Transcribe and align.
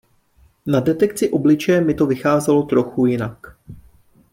Na 0.65 0.79
detekci 0.81 1.29
obličeje 1.29 1.81
mi 1.81 1.93
to 1.93 2.05
vycházelo 2.05 2.63
trochu 2.63 3.05
jinak. 3.05 3.57